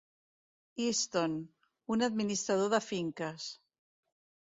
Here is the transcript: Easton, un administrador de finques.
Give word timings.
Easton, 0.85 1.35
un 1.95 2.05
administrador 2.07 2.71
de 2.77 2.81
finques. 2.87 3.51